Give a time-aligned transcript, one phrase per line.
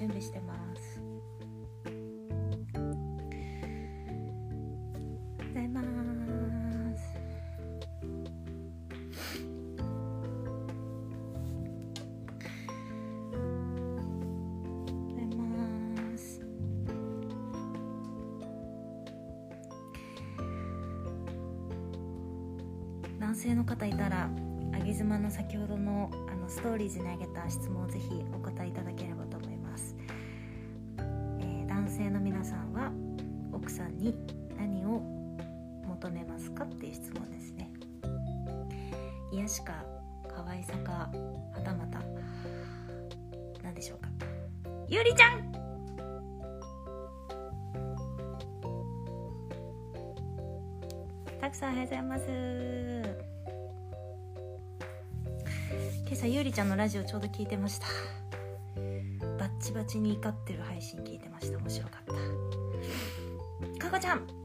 [0.00, 0.98] 準備してます。
[5.36, 5.86] ございます。
[15.06, 16.40] ございます。
[23.18, 24.30] 男性の方いたら
[24.72, 29.19] あげ妻の先ほどのあのストーリーズにあげた質問をぜひお答えいただければ
[36.60, 37.70] かっていう質問ですね。
[39.32, 39.82] 癒しか
[40.28, 41.10] 可愛さか
[41.54, 42.00] はたまた
[43.62, 44.08] 何でしょうか。
[44.86, 45.52] ゆりちゃん。
[51.40, 52.24] たくさんおはようございます。
[56.06, 57.86] 今朝ゆりちゃんのラジオちょうど聞いてました。
[59.38, 61.56] バッチバチに怒ってる配信聞いてました。
[61.56, 62.04] 面白かっ
[63.78, 63.88] た。
[63.88, 64.39] かこちゃん。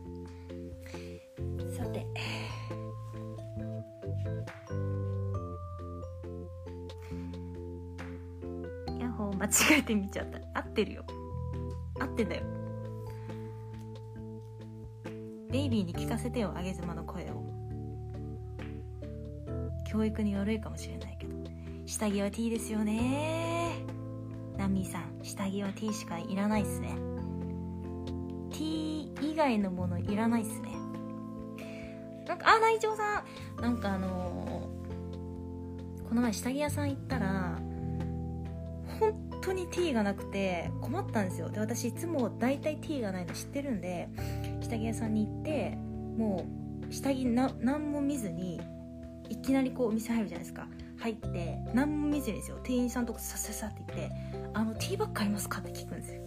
[9.78, 10.40] えて見ちゃった。
[10.54, 11.06] 合ってるよ。
[12.00, 12.44] 合ってんだよ。
[15.50, 17.44] ベイビーに聞かせてよあげ妻の声を。
[19.90, 21.36] 教育に悪いかもしれないけど。
[21.86, 23.76] 下着は T ですよね。
[24.58, 26.98] ナミさん下着は T しかいらないっすね。
[28.52, 30.70] T 以外のものいらないっすね。
[32.28, 33.24] なんかあ内藤さ
[33.60, 33.62] ん。
[33.62, 34.86] なんかあのー
[36.08, 37.60] この前下着屋さん行ったら
[39.56, 41.50] 本当に T がなくて困ったんですよ。
[41.50, 44.10] で私いつも大体 T がないの知ってるんで
[44.62, 45.78] 下着屋さんに行って
[46.18, 46.46] も
[46.90, 48.60] う下着何も見ずに
[49.30, 50.68] いきなりこうお店入るじゃないですか。
[51.00, 52.60] 入って何も見ずにですよ。
[52.64, 54.16] 店員さんとかささっさって言って
[54.54, 56.22] 「あのティーバッグありますか?」って聞くんですよ。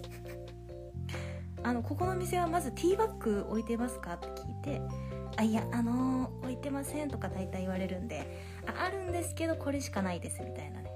[1.62, 4.80] あのここの店はまずティーバッグ置いてますかって聞いて
[5.36, 10.88] 「あいやあのー置いてません」とか大体言われるんで「ああるんですけどこれしかないです」みたいなね。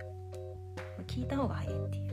[1.06, 2.12] 聞いた方が早いっていう。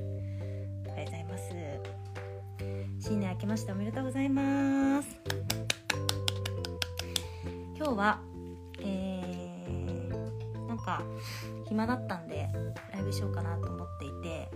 [3.10, 5.20] 新年明けましておめでとうございます。
[7.76, 8.20] 今日は
[8.82, 11.02] えー、なんか
[11.68, 12.50] 暇だったんで
[12.94, 14.52] ライブしようかなと思っていて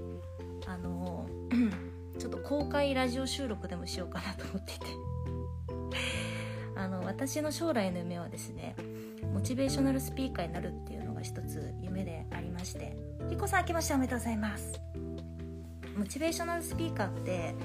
[0.68, 1.28] あの
[2.19, 4.85] ちょっと公開ラジオ収録でもしようかなと思っていて。
[6.78, 8.75] あの私の将来の夢はですね
[9.34, 12.96] モチベーショナルスピーカーになるっていうのが一つ夢でありまして
[13.31, 14.80] ひこさん明けましておめでとうございます。
[15.97, 17.56] モチベーショナルスピーカーって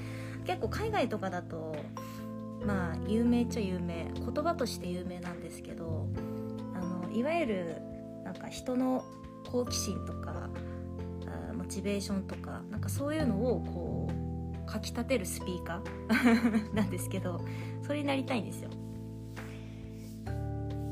[0.49, 1.75] 結構海外とかだと
[2.65, 6.07] まあ有名っちゃ有名言葉として有名なんですけど
[6.73, 7.81] あのいわゆる
[8.23, 9.05] なんか人の
[9.51, 10.49] 好奇心とか
[11.55, 17.41] モチベーションとかなんかそういうのをこうかきたてるスピーカー なんですけど
[17.83, 18.71] それになりたいんですよ。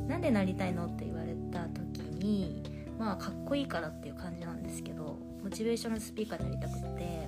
[0.08, 2.62] なんでなりたいのって言われた時に
[3.00, 7.28] まあかっこいいからっていう感じなんですけどモチベーションのスピーカーになりたくて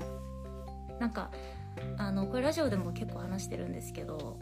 [0.99, 1.31] なんか
[1.97, 4.39] あのこれラジオでも結構話してるんですけど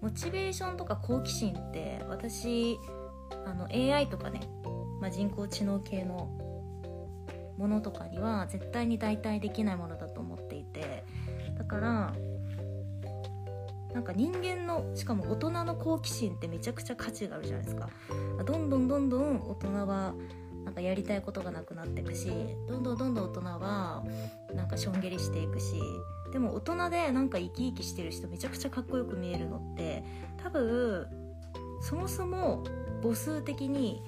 [0.00, 2.78] モチベーションとか好奇心って私
[3.46, 4.40] あの AI とかね、
[5.00, 6.30] まあ、人工知能系の
[7.56, 11.04] ものとかには絶対に代替できないものだと思っていて
[11.56, 12.14] だから
[13.94, 17.90] なんか人間のしかも大人の好奇心ってめちゃくちゃ価値があるじゃないですか。
[18.46, 20.14] どんどんどんどん大人は
[20.64, 22.30] なんかやりたいことがなくなっていくし
[22.68, 24.04] どんどんどんどん大人は
[24.54, 25.74] なんかしょんげりしていくし
[26.32, 30.02] でも大人でなんか生き生きしてる人めちゃくちゃかっこよく見えるのって
[30.42, 31.06] 多分
[31.82, 32.64] そもそも
[33.02, 34.02] 母数的に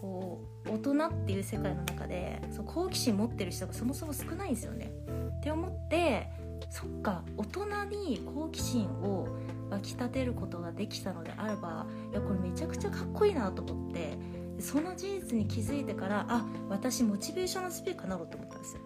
[0.00, 4.90] こう大人っていう世界の中でそう好奇心持ってる人がそもそも少ないんですよね。
[5.38, 6.28] って思って
[6.70, 9.28] そっか大人に好奇心を
[9.70, 14.18] 湧き立てることができたのであればいやこれめちゃくちゃかっこいいなと思って
[14.58, 18.82] その事実に気づいてからあ私モチベーションのスピーカーなろうと思ったんですよ。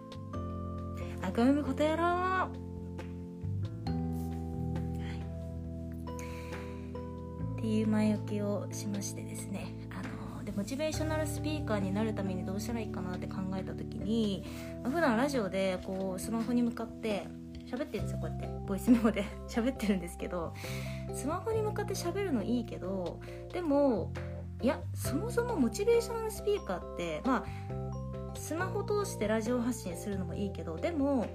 [1.21, 2.61] 赤海ことやろう。
[7.59, 9.73] っていう前置きをしましてですね。
[9.91, 10.01] あ
[10.37, 14.43] のでモチベーショナルスピーカーになるためにどうしたらいいかなって考えた時に、
[14.83, 17.27] まあ普段ラジオでこうスマホに向かって
[17.69, 18.49] 喋ってるんですよこうやって。
[18.67, 19.25] ボイスメモで。
[19.47, 20.53] 喋ってるんですけど
[21.13, 23.19] スマホに向かって喋るのいいけど
[23.53, 24.11] でも
[24.61, 27.90] いやそもそもモチベーショナルスピーカーってまあ
[28.35, 31.27] スマホ通してラジオ発信するのもいいけどでも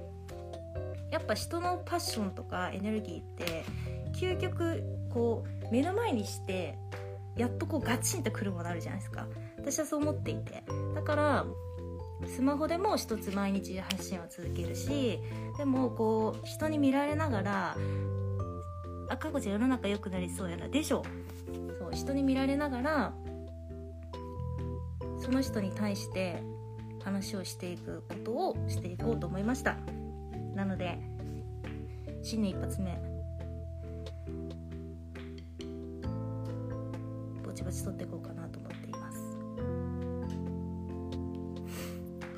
[1.11, 3.65] やっぱ人のパッションとかエネルギーって
[4.13, 4.83] 究極
[5.13, 6.79] こう目の前にして
[7.37, 9.27] やっとこうガチンとくるものあるじゃないですか。
[9.59, 10.63] 私はそう思っていて。
[10.95, 11.47] だから
[12.27, 15.21] スマホでも一つ毎日発信は続けるし
[15.59, 17.77] でもこう人に見られながら
[19.11, 21.05] 「あかこちゃん世の中良くなりそうやな」でしょ。
[21.79, 23.15] そう人に見られながら
[25.19, 26.43] その人に対して
[27.07, 29.77] 話をしていくことをしていこうと思いました。
[30.57, 30.99] なので
[32.21, 33.01] 新年一発目。
[37.45, 39.39] ぼちぼち撮っていこうかなと思っています。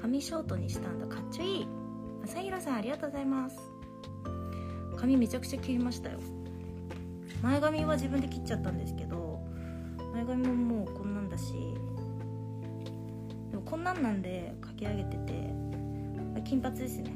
[0.02, 1.06] 髪ショートにしたんだ。
[1.06, 1.68] かっちょいい。
[2.22, 3.56] 朝弘さんありがとうございます。
[4.98, 6.18] 髪めちゃくちゃ切りましたよ。
[7.42, 9.40] 前髪は自分で切っちゃったんですけど
[10.12, 11.54] 前髪ももうこんなんだし
[13.50, 15.48] でもこんなんなんでかき上げてて
[16.48, 17.12] 金髪ですね。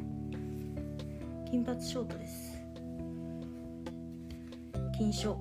[1.51, 2.59] 金髪ショートです。
[4.97, 5.39] 金賞。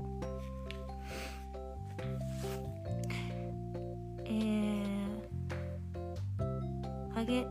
[4.25, 4.85] えー、
[7.13, 7.45] ハゲ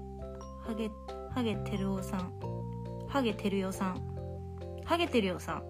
[0.66, 0.90] ハゲ
[1.34, 2.32] ハゲてるおさん。
[3.08, 4.00] ハゲてるよさん。
[4.84, 5.62] ハゲてるよさん。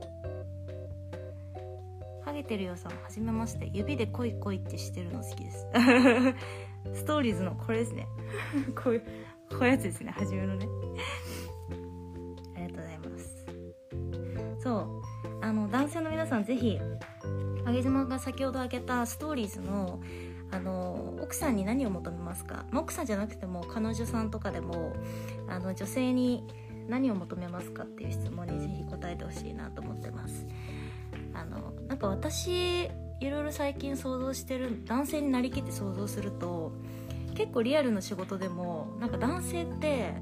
[2.24, 3.68] ハゲてるよさんはじめまして。
[3.72, 5.66] 指でコイコイってしてるの好きです。
[6.94, 8.06] ストーリーズのこれですね。
[8.74, 9.02] こういう
[9.50, 10.12] こういうやつですね。
[10.12, 10.66] 初めのね。
[12.56, 13.46] ありがとうございます。
[14.62, 15.44] そう。
[15.44, 16.78] あの男性の皆さんぜひ
[17.64, 20.00] あげ妻が先ほど挙げたストーリーズの
[20.52, 22.66] あの奥さんに何を求めますか？
[22.74, 24.94] 奥さんじゃなくても彼女さんとかでも
[25.48, 26.44] あの女性に
[26.88, 30.46] 何を求めますかっていう質問にぜひ答えてほしいなと思ってます。
[31.32, 32.90] あのなんか私
[33.20, 36.72] いろいろ最近想像してる男性になりきって想像すると
[37.34, 40.14] 結構リアルな仕事でもなんか男性って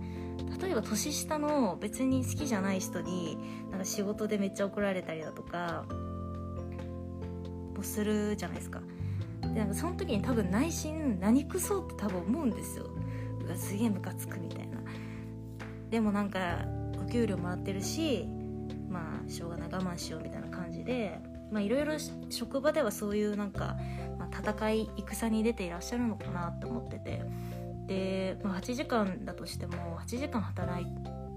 [0.61, 3.39] 例えば年下の別に好きじゃない人に
[3.71, 5.85] なんか仕事でめっちゃ怒られたりだとか
[7.77, 8.81] もするじゃないですか。
[9.43, 12.87] でなんかその時に多分内心何くそって多分思うんですよ。
[13.41, 14.79] うわすげえムカつくみたいな。
[15.91, 16.65] でもなんか
[17.01, 18.27] お給料もらってるし
[18.89, 21.95] まあしょうがない我慢しようみたいな感じでまあいろいろ
[22.31, 23.77] 職場ではそういうなんか、
[24.19, 27.23] まあ、戦い戦に出ていらっしゃるのかなって思ってて。
[27.89, 30.87] で、まあ、8時間だとしても8時間働い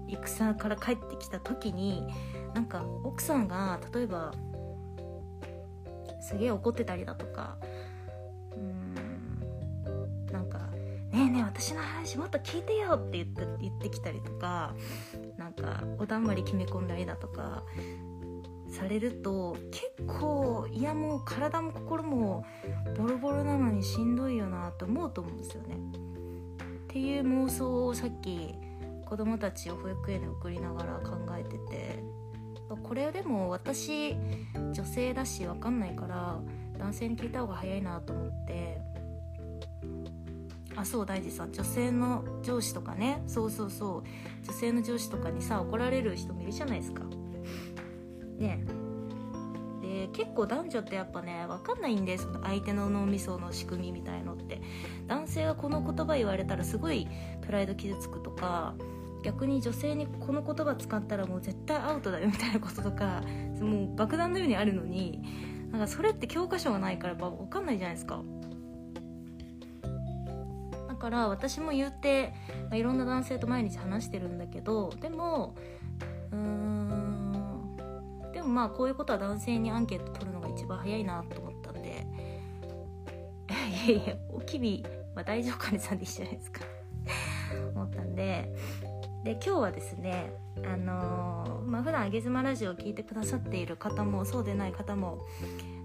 [0.06, 2.06] 戦から帰ってきた時に
[2.54, 4.32] なんか奥さんが例えば
[6.20, 7.56] すげえ怒ってたりだとか
[8.54, 8.94] うん
[10.30, 10.58] なんか
[11.10, 14.74] 「ねえねえ私の話もっと聞いてよ」って言って言ってきたりとか
[15.38, 17.64] なんかおだんまり決め込んだりだとか
[18.72, 22.44] されると結構いやもう体も心も
[22.96, 25.76] ボロボロなのにしんどいよなって思うと思うんですよね。
[25.76, 28.54] っていう妄想をさっき
[29.04, 32.02] 子供たちを保育園で送りながら考えてて
[32.82, 34.16] これでも私
[34.72, 36.40] 女性だし分かんないから
[36.78, 38.80] 男性に聞いた方が早いなと思って。
[40.74, 41.46] あそう大事さ。
[41.52, 43.22] 女性の上司とかね。
[43.26, 44.02] そうそうそう。
[44.46, 47.02] 女性の上司とかにさ怒られる人もいるじゃないですか。
[48.38, 48.64] ね。
[49.82, 54.60] で結構男女ってやっぱね分かんないんでその相手の脳みその仕組みみたいのって。
[55.06, 57.08] 男性がこの言葉言われたらすごい
[57.42, 58.74] プライド傷つくとか
[59.22, 63.22] 逆に女性にこの言葉使ったらもう絶対アウトだよみたいなこととか
[63.60, 65.22] もう爆弾のようにあるのに
[65.70, 68.22] なんかそれって教科書がないからやっぱ分かんないじゃないですか。
[70.88, 72.32] だから私も言うて、
[72.70, 75.56] まあ、いろんな男性と毎日話してるんだけどでも
[76.30, 76.71] うーん
[78.42, 82.06] もまあこういうことは男性にアンケート取るのが一番早いなと思ったんで。
[83.86, 84.84] いやいやおきび
[85.14, 86.60] は大丈夫かねさんでいいじゃないですか。
[87.74, 88.52] 思ったんで。
[89.24, 90.34] で今日はですね
[90.64, 95.20] あのー、まあ普段あげ妻ラジオを聞いてくださっている方もそうでない方も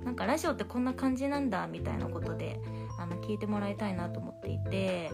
[0.03, 2.59] なんかラジオってこんな感じなんだみたいなことで
[2.97, 5.11] あの聞いてもらいたいなと思っていて。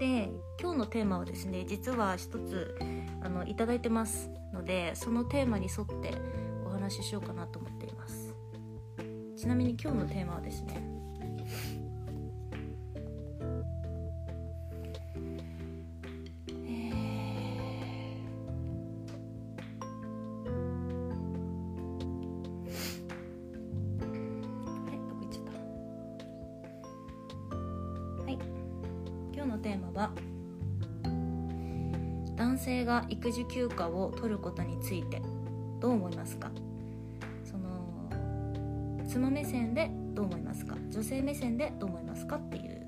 [0.00, 2.74] で今日のテーマはですね実は一つ
[3.20, 4.30] あのいただいてます。
[4.52, 6.14] のでそのテーマに沿って
[6.64, 8.34] お話ししようかなと思っています。
[9.36, 10.99] ちなみに今日のテーマはですね
[33.08, 35.22] 育児休暇を取ることについて
[35.80, 36.50] どう思いますか？
[37.44, 37.68] その
[39.08, 40.76] 妻目線でどう思いますか？
[40.90, 42.36] 女性目線でどう思いますか？
[42.36, 42.86] っていう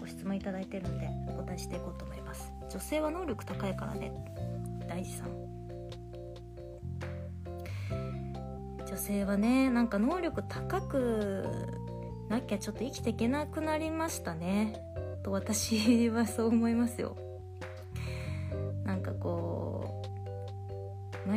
[0.00, 2.52] ご質問いただいてるのでお答えしていこうと思います。
[2.70, 4.12] 女性は能力高いからね。
[4.88, 5.28] 大事さん。
[8.86, 11.46] 女性はねなんか能力高く
[12.28, 14.80] なきゃちょっと生きていけなくなりましたね。
[15.22, 17.16] と私はそう思いますよ。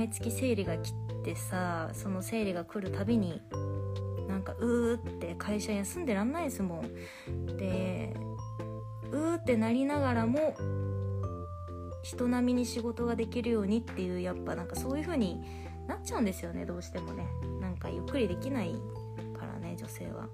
[0.02, 3.40] 毎月生理が来てさその生理が来るたびに
[4.28, 6.82] なんかうーって会社休んでらんないですも
[7.30, 8.12] んで
[9.12, 10.56] うーってなりながらも
[12.02, 15.40] 人並みに仕事ができるようにっていうやっぱなんかそういう風に
[15.88, 17.28] なっちゃうんですよねどうしてもね
[17.60, 18.74] なんかゆっくりできない
[19.38, 20.28] からね女性は。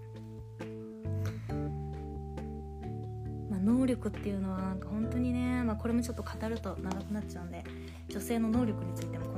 [3.50, 7.64] まあ、能力っていうのはなんか本当にね、まあ、これもちょっと語ると長くなっちゃうんで
[8.10, 9.37] 女性の能力についても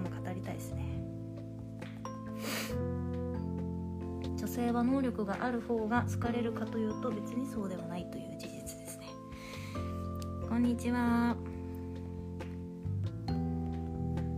[4.50, 9.08] 性は能力がある方が好かれるかというと別にそうではないという事実ですね。
[10.50, 11.36] こんにちは。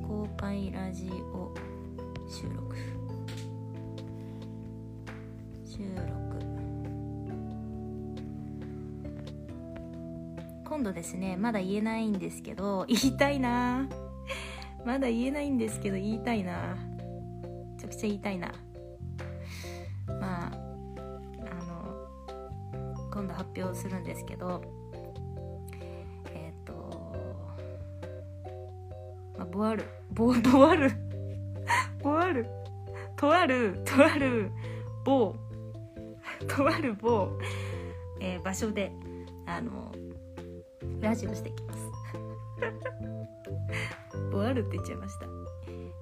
[0.06, 1.54] 公開ラジオ
[2.30, 2.76] 収録。
[5.66, 6.12] 収録。
[10.66, 13.88] 今度ですねまだ言えないんですけど言いたいな。
[14.86, 16.76] まだ言えないんですけど言いたいな。
[17.78, 18.52] めちゃくちゃ言いたいな。
[23.56, 24.62] 表するんですけど
[26.34, 26.74] えっ、と、
[29.38, 30.92] まあ、ボあるボボある
[32.04, 32.46] ボある
[33.16, 34.52] とあるとある
[35.04, 35.36] 某
[36.48, 37.30] とある某、
[38.20, 38.92] えー場所で
[39.46, 39.92] あの
[41.00, 41.80] ラジオしてきます。
[44.32, 45.26] ボあるって言っちゃいました。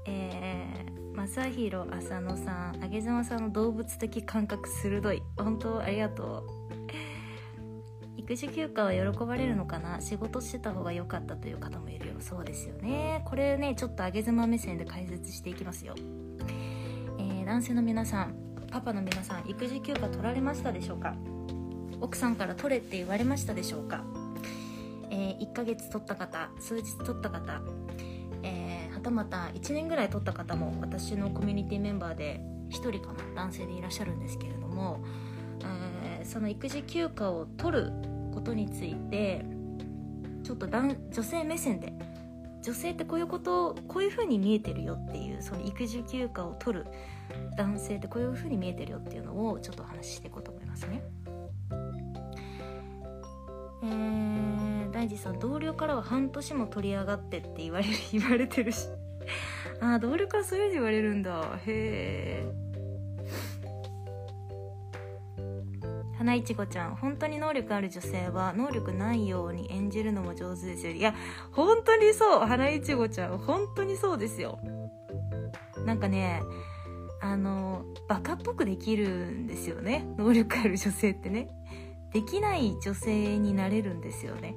[0.06, 5.22] えー、正弘浅野さん上妻さんの動物的感覚鋭い。
[5.38, 6.59] 本当ありがとう。
[8.30, 10.02] 育児休暇は喜ばれるのかな？
[10.02, 13.24] 仕事してた方が良かったという方もいるよそうですよね。
[13.26, 15.96] これねちょっと上げ妻目線で解説していきますよ、
[17.18, 18.36] えー男性の皆さん
[18.72, 21.16] パパの皆さん育児休暇取られましたでしょうか？
[22.02, 24.04] 奥さんから取れって言われましたでしょうか、
[25.10, 27.62] えー1ヶ月取った方数日取った方、
[28.44, 33.44] えーはたまた1年ぐらい取った方も私のコミュニティメンバーで1人かな？
[33.46, 35.00] 男性でいらっしゃるんですけれども、
[35.64, 37.92] えーその育児休暇を取る
[38.30, 39.46] ことについて
[40.44, 41.94] ちょっと男女性目線で
[42.62, 46.86] 女性ってこういうことこういう風に見えてるよっていうその育児休暇を取る
[47.56, 51.02] 男性ってこういう風に見えてるよっていうのをちょっとお話ししていこうと思いますね。
[53.82, 58.88] えー、大地さん同僚からは半年も取り上がってって言われ言われてるし。
[59.82, 61.60] あー同僚からそういうふうに言われるんだ。
[61.66, 62.69] へえ
[66.20, 70.92] 花いちごちゃん本当に能力ある女性は能力ないように演じるのも上手ですよ。
[70.92, 71.16] いや
[71.54, 72.46] 本当にそう。
[72.46, 74.60] 花いちごちゃん本当にそうですよ。
[75.86, 76.42] なんかね
[77.22, 80.06] あのバカっぽくできるんですよね。
[80.18, 81.48] 能力ある女性ってね。
[82.12, 84.56] できない女性になれるんですよね、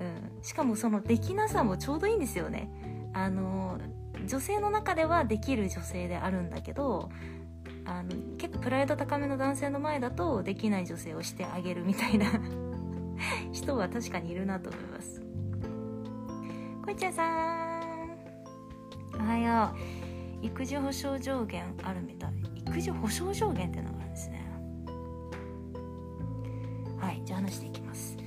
[0.00, 2.68] うん、しかもそのできなさもちょうどいいんですよね。
[3.14, 3.78] あの
[4.26, 7.10] 女性の中ではできる女性であるんだけど
[7.88, 12.26] あの結構プライド高めの男性の前だとできない女性をしてあげるみたいな。
[13.50, 15.22] 人は確かにいるなと思います。
[16.84, 18.10] こいちゃんさん。
[19.14, 19.72] おはよ
[20.42, 20.46] う。
[20.46, 22.30] 育児保障上限あるみたい。
[22.56, 24.42] 育児保障上限ってのがあるんですね。
[27.00, 28.18] はいじゃあ話していきます。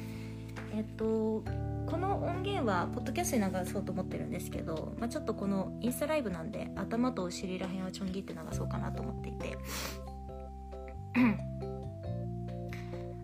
[0.74, 1.44] えっと
[1.92, 9.58] この音源はポッドキャストに流そうと思ってるんですけど、まあ、ちょっとこのインスタライブなんで頭とお尻らへんはちょん切って流そうかなと思っていて。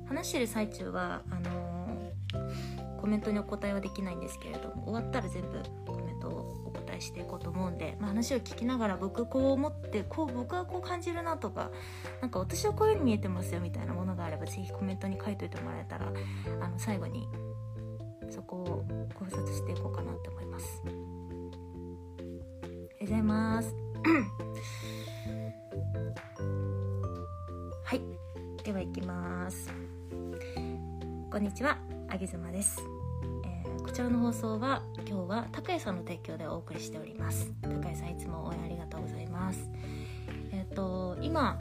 [0.05, 1.77] 話してる最中はあのー
[2.97, 11.71] コメントにお答えはできないんですけれども終わったら全部コメントをお答えしていこうと思うんで、まあ、話を聞きながら僕こう思ってこう僕はこう感じるなとか
[12.21, 16.11] なんか私はこういう風に見えてますよみたいなものがあればぜひコメントに書いといてもらえたら
[16.59, 17.27] あの最後に
[18.29, 20.83] そこを考察していこうかなって思います。
[20.85, 21.05] ありがと
[22.95, 23.75] うございます。
[27.83, 28.01] はい、
[28.63, 29.71] では行きます。
[31.31, 31.77] こんにちは、
[32.09, 32.81] あげずまです。
[33.45, 37.53] えーこちらの放送は今日は高谷さんの提供でお送りしております。
[37.61, 39.69] 高谷さんいつも応援ありがとうございます。
[40.51, 41.57] えっ、と今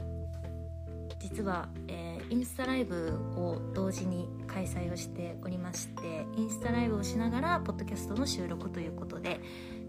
[1.19, 9.39] 実は、えーインスタライブを同時に開催をしておりましてインスタライブをしながらポッドキャストの収録ということで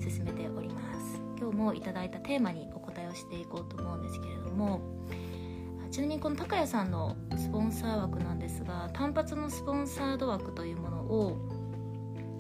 [0.01, 1.21] 進めております。
[1.39, 4.81] 今日もいただいたテーマにお答えをしていこうと思うんですけれども
[5.91, 11.39] ちなみにこの高谷さんのスポンサー枠なんですが単発のスポンサード枠というものを、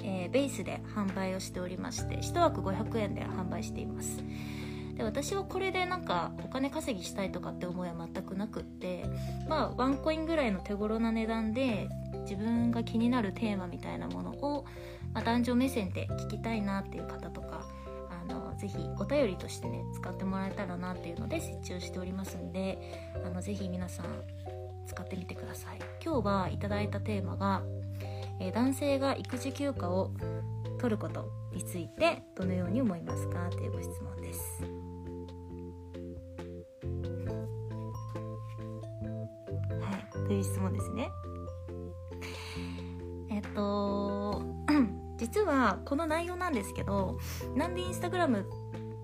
[0.02, 4.22] えーベースで販売をしておりまして1枠500円で販売しています。
[4.98, 9.04] で私はこれでなんかお金稼ぎしたいとかって思いは全くなくって
[9.48, 11.88] まあワンコインぐらいの手頃な値段で
[12.22, 14.66] 自分が気になるテーマみたいなものを、
[15.14, 17.64] まあ、男女目線で聞きたいなっていう方とか
[18.10, 22.78] あのぜひお便りとしてね使ってもらえたらなっていうので設置をしておりますんで
[23.24, 24.06] あのぜひ皆さん
[24.88, 27.62] 使ってみてください今日はいただいたテーマが、
[28.40, 30.10] えー、男性が育児休暇を
[30.80, 33.48] 取ることについてどのように思いますか？
[33.50, 34.77] というご質問です。
[40.28, 41.10] という質問ですね。
[43.30, 44.42] えっと
[45.16, 47.18] 実はこの内容なんですけど
[47.56, 48.46] なんでインスタグラム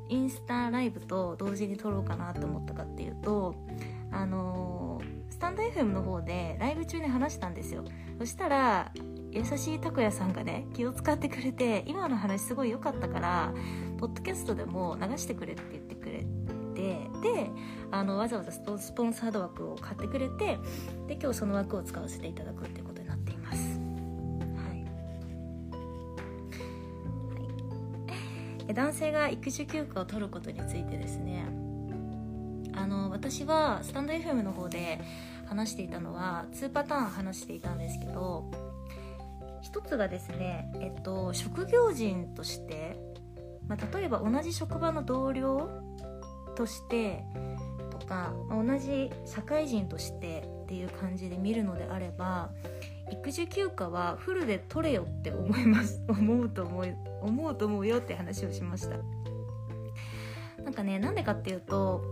[0.09, 3.55] インスタライブと同時に撮ろうかなと思ったかっていうと
[4.13, 5.01] あの
[5.31, 7.85] スタンド FM の方でライブ中に話したんですよ
[8.19, 8.93] そしたら
[9.31, 13.53] 優しい拓哉さんがね気を使ってくれて今の話すごい良かったから
[13.99, 15.84] ポッドキャストでも流してくれって言っ
[16.75, 17.51] てで
[17.91, 20.59] あのわざわざスポンサード枠を買ってくれて
[21.07, 23.59] で今日その枠を使わせていただくっていうことになっています。
[23.59, 24.85] はい。
[28.65, 31.45] はい、男性が育児休暇を取ることについてですね。
[32.77, 35.01] あの私はスタンド FM の方で
[35.47, 38.51] 話していたのは2パターン話していたんですけど
[39.63, 42.99] 一つがですね、えっと、職業人として、
[43.67, 45.84] まあ、例えば同じ職場の同僚
[46.55, 47.25] として
[47.91, 52.51] とか、ま、同じ社会人としてっていう感じで見るのであれば
[53.11, 56.01] 育児休暇はフルで取れよって思います。
[56.09, 58.97] 思うと思う思うと思うよって話をしました。
[60.63, 62.03] なんかねなんでかっていうと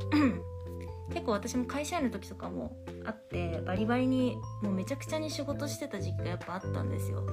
[1.09, 7.24] 結構私も会社員の時とかもあってバリバリにもうめちゃくちゃに仕事してた時期がやっぱあったんですよ。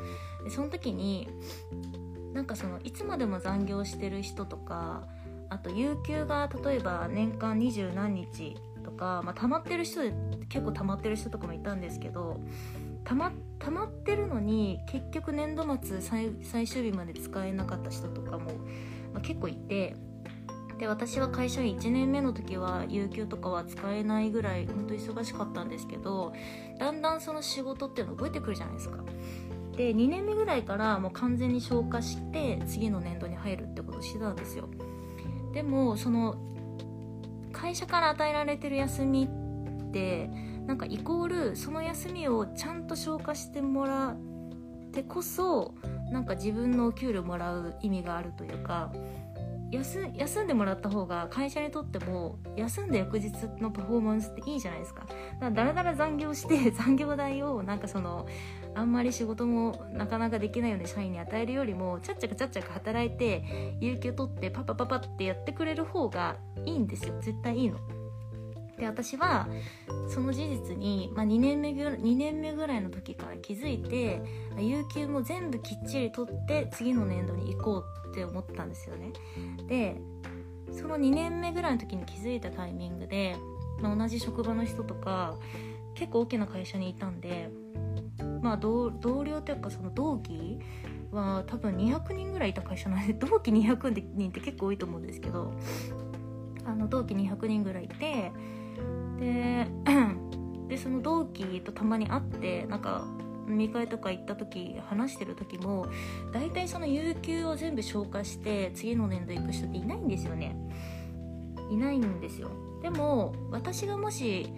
[0.43, 1.29] でその時に
[2.33, 5.07] なんかそのいつまでも残業してる人とか
[5.49, 10.01] あと有給が例えば年間二十何日とか、まあ、溜まってる人
[10.49, 12.39] 結構溜まってる人とかもいたんですけど
[13.03, 18.51] 溜ま溜まってるのに結局年度末最終日まで使えなかった人とかも、
[19.13, 19.95] まあ、結構いて
[20.79, 26.33] で私は会社員1年目の時は有給とかは使えないぐらい本当忙しかったんですけど
[26.79, 29.03] だんだんその仕事っていうの覚えてくるじゃないですか。
[29.75, 34.69] で2年目ぐらいからもう完全に消化して次の年度に入るってことをしてたんですよ。
[35.53, 36.35] でもその
[37.51, 40.29] 会社から与えられてる休みって
[40.65, 45.73] なんかイコールその休みをちゃんと消化してもらってこそ
[46.11, 48.91] なんか自分のお給料もらう意味があるというか
[49.71, 55.01] 休んでもらった方が会社にとっても休んで翌日のパフォーマンスっていいじゃないですか。
[55.01, 58.25] だからだらだら残業して残業代をなんかその
[58.75, 67.77] あんまり仕事もなかなかできないような社員に与えるよりもちゃっちゃかちゃっちゃか働いて有給取ってパパパパってやってくれる方がいいんですよ絶対いいの。
[68.79, 69.47] で私は
[70.07, 74.21] その事実に、まあ、2, 年目ぐ2年目ぐらいの時から気づいて
[74.57, 79.11] 有給も全部きっちり取って次の年度に行こうって思ったんですよね
[79.67, 79.97] で
[80.71, 83.35] その2年目ぐらいの時に気づいたタイミングで、
[83.81, 85.35] まあ、同じ職場の人とか
[85.99, 87.49] 結構大きな会社にいたんで
[88.41, 88.89] まあ同
[89.23, 90.57] 僚というかその同期
[91.11, 95.53] は多分200人ぐらいいた会社なんで 同期200人って結構多いと思うんですけど
[96.65, 98.31] あの同期200人ぐらいいて
[99.19, 99.67] で
[100.69, 103.05] でその同期とたまに会ってなんか
[103.49, 105.87] 飲み会とか行った時話してる時も
[106.31, 110.55] 大体その有給を全部消化して次の年度行く人っていないんですよね。
[111.71, 112.49] いないんですよ。
[112.81, 114.51] でも私がもし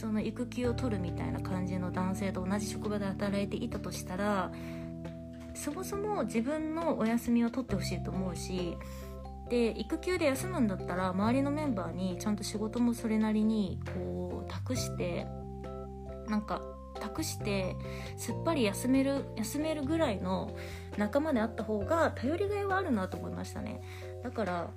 [0.00, 4.50] その育休を取るみたいな感じの男性と同じ職場で働いていたとしたら
[5.52, 8.78] そもそも自分のお休みを取ってほしいと思うし
[9.50, 15.26] で育休で休むんだったら周りのメンバーにちゃんと仕事もそれなりにこう託して
[16.28, 16.62] なんか
[16.98, 17.76] 託して
[18.16, 20.56] すっぱり休める休めるぐらいの
[20.96, 23.82] 仲間であった方が頼りがいはあるなと思いましたね。
[24.22, 24.70] だから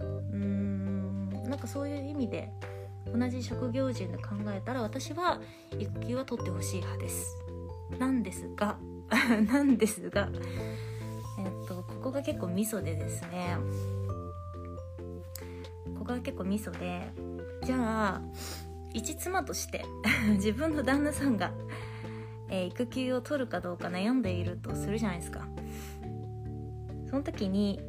[0.00, 2.50] うーんなんかそういう意味で
[3.12, 5.40] 同じ職業人で考えたら私は
[5.78, 7.36] 育休は取ってほしい派です。
[7.98, 8.76] なんですが
[9.52, 10.28] なんですが
[11.38, 13.56] えっとここが結構ミソでですね。
[15.98, 17.12] ここが結構ミソで
[17.64, 18.22] じゃあ
[18.92, 19.84] 一妻として
[20.36, 21.52] 自分の旦那さんが、
[22.48, 25.48] えー、育休を取るかどうか悩んでいるとするじゃないですか。
[27.08, 27.80] その時に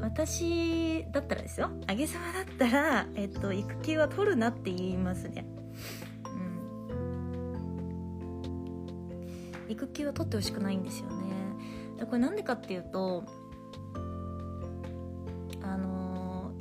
[0.00, 1.70] 私だったらですよ。
[1.86, 5.46] あげさまだったら、えっと、育休は取るなって言いますね。
[9.68, 9.72] うん。
[9.72, 11.16] 育休は取ってほしくないんですよね。
[12.04, 13.24] これなんでかっていうと
[15.62, 16.52] あの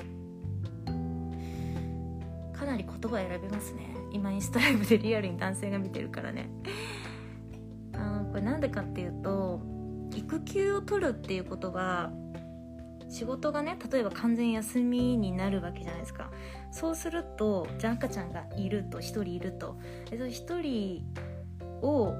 [2.53, 3.95] かなり言葉選びますね。
[4.11, 6.49] 今インスタライブでリアルに男性が見てるからね。
[7.93, 9.61] あのこれなんでかっていうと
[10.15, 12.11] 育休を取るっていうことは
[13.15, 16.31] 仕事がね例えば完全休みになるわけじゃないですか。
[16.69, 19.77] そうするとじゃあ赤ちゃんがいると1人いると。
[20.11, 21.05] 1人
[21.81, 22.13] を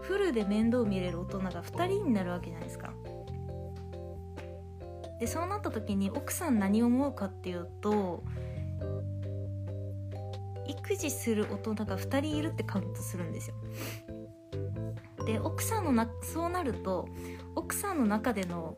[0.00, 2.92] フルで面倒見れる大人が2人になるわけじゃないですか。
[5.20, 8.24] でそうなった時に奥さん何を思うかっていうと
[10.66, 13.54] 育児する大人が2人いるってカウントするんですよ。
[15.26, 17.08] で奥さんのなそうなると
[17.54, 18.76] 奥さんの中での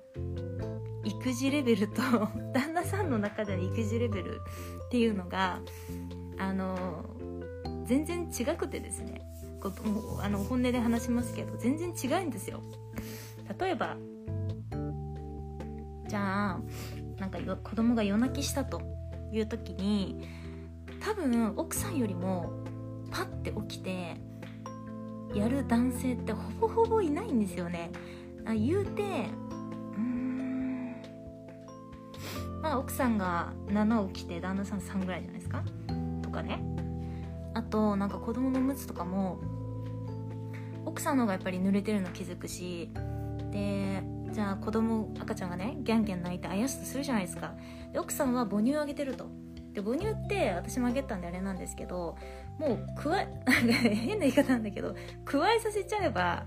[1.05, 2.03] 育児レベルと
[2.53, 4.41] 旦那さんの中での育児レベル
[4.87, 5.61] っていうのが
[6.39, 7.05] あの
[7.85, 9.21] 全然違くてですね。
[9.61, 9.69] こ
[10.19, 12.61] うあの本音で話しますけど全然違うんですよ。
[13.59, 13.97] 例えば
[16.09, 16.61] じゃあ
[17.19, 18.83] なんか子供が夜泣きしたと
[19.33, 20.29] いう時に
[21.01, 22.51] 多分奥さんよりも
[23.11, 24.17] パッて起きて
[25.35, 27.90] やる男性ってほぼほぼいないんですよね。
[28.45, 29.03] あ言うて
[29.97, 30.97] うん
[32.61, 35.64] まあ奥さんが7起きて旦那さん3ぐらいじゃないですか？
[36.23, 36.62] とかね。
[37.55, 39.38] あとなんか子供のおむつとかも
[40.85, 42.90] 奥さんの方がやっぱり濡れてるの気づくし
[43.51, 47.55] でじゃあ子供赤ちゃんがねギャンギャン泣いてあやすとするじゃないですか。
[47.92, 49.27] で奥さんは母乳あげてると。
[49.73, 52.17] で母乳って私もあげたんであれなんですけど
[52.59, 53.29] もうくわえ
[53.73, 56.45] 変な言い方なんだけどくわえさせちゃえば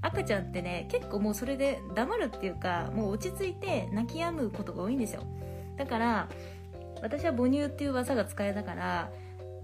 [0.00, 5.22] 赤ちゃんってね結構もうそれで黙るっていうかもう落ち着いて泣き止むことが多いんですよ。
[5.76, 6.28] だから
[7.02, 9.10] 私は母乳っていう技が使えたから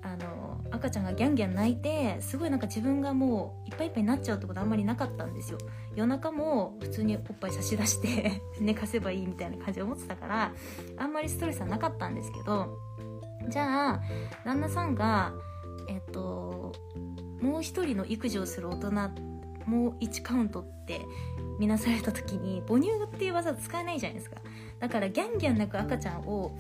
[0.03, 5.59] あの赤ちゃんがギャンギャン泣いてすごいなんか自分がもういっぱいいっぱいになっちゃうってことあんまりなかったんですよ。
[5.95, 10.53] 夜中も普通におっぱい差し出して 寝かせばいいみたいな感じで思ってたから
[10.99, 12.77] あんまりストレスはなかったんですけど
[13.49, 14.03] じゃあ
[14.45, 15.33] 旦那さんが
[15.89, 16.73] えっと
[17.41, 18.91] もう一人の育児をする大人
[19.67, 21.01] もう1カウントって
[21.59, 24.37] 見なされた時に母乳っていう技使えないじゃないですか。
[24.81, 26.57] だからギャンギャン泣く赤ちゃんを、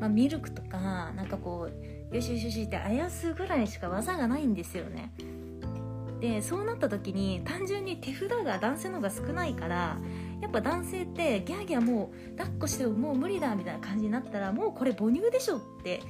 [0.00, 5.12] まあ、ミルクとかなんかこうよしよしよしってあやすぐらいしか技がないんですよね。
[6.20, 9.98] でそうなった時に単純に手札が男性の方が少ないから
[10.40, 16.00] やっぱ男性ってギャーギャーもう抱っこしてももう無理だみたいな感じになったらもうこれ母乳でしょって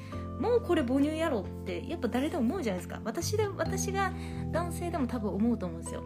[0.40, 3.00] もうこれ母乳やろってやっぱ誰でも思うじゃないですか。
[3.04, 4.12] 私で私が
[4.50, 6.02] 男性でも多分思うと思うんですよ。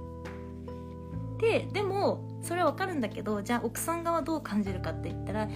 [1.39, 5.49] ででもそれは分かるんだけどじゃあ奥さん側どう感じるかって言ったら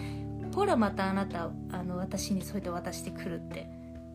[0.55, 3.67] ほらまたあなたあの私にそうやって渡してくるって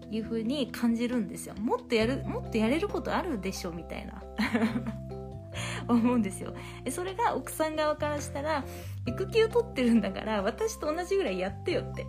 [0.09, 1.55] いう風に感じるんですよ。
[1.55, 4.23] もっとやるもっとやれることあるでしょみたいな。
[5.87, 6.53] 思うんですよ。
[6.89, 8.63] それが奥さん側からしたら
[9.05, 12.05] 育休取ってるんだから私と同じぐらいやってよって。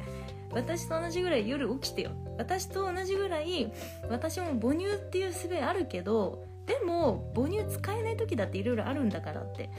[0.51, 2.11] 私と同じぐらい夜起きてよ。
[2.39, 3.71] 私と同じぐらい
[4.09, 9.71] 私も母乳っていう術あるけどでも母乳使えない時だっていろいろあるんだからって。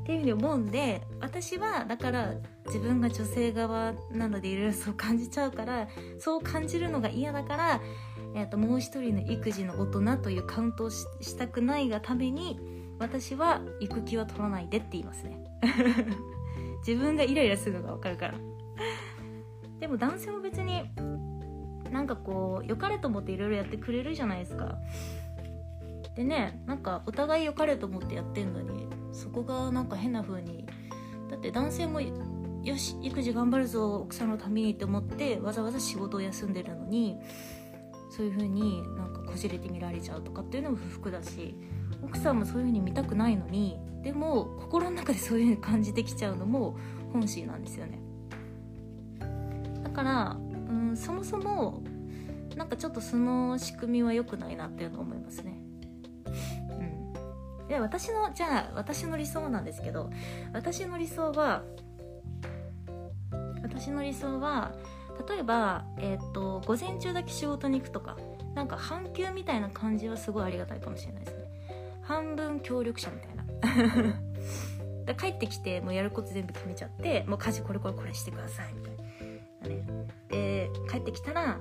[0.00, 2.32] っていうふうに思うんで私はだから
[2.64, 5.86] 自分が女性側なのでいろいろそう感じちゃうから
[6.18, 7.80] そう感じるのが嫌だから、
[8.34, 12.58] えー、ともう一人の育児の大人というカウントをしたくないがために
[12.98, 15.44] 私は育休は取らないでって言いますね。
[16.86, 18.34] 自分がイライラするのが分かるから。
[19.80, 20.82] でも男性も別に
[21.92, 24.78] なんかこう良かれと思っていろいろやってくれるじゃないですか。
[26.16, 30.66] でねなんかお互い良かれと思ってやってんのにそこがなんか変な風に
[31.30, 37.18] だって男性もよし育児頑張るぞ奥さんのためにって思ってわざわざ仕事を休んでるのに
[38.18, 41.54] そういう風になんかこじれて見られちゃうとかっていうのも不服だし
[42.02, 46.76] 奥さんもそういう風に見たくないのにでも心の中でそういう風に感じてきちゃうのも
[47.12, 48.00] 本心なんですよね。
[49.84, 50.36] だから
[50.68, 51.80] うんそもそも
[52.56, 55.60] なんかちょっとその仕組みは良くないなっていうのを思いますね。
[57.68, 60.10] で私のじゃあ私の理想なんですけど
[60.52, 61.62] 私の理想は
[63.62, 64.72] 私の理想は
[65.26, 68.16] 例えば、えーと、午前中だけ仕事に行くとか
[68.54, 71.44] なんか半休みたいな感じはすごいありがたいかもしれないですね。
[72.02, 73.44] 半分協力者みたいな。
[75.06, 79.82] だ帰ってきてもうやること全部決めちゃってもう家事これこれこれしてくださいみたいな、ね、
[80.28, 81.58] で帰ってきたら